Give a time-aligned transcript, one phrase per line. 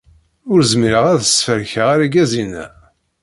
[0.51, 2.65] Ur zmireɣ ad sferkeɣ argaz-inna.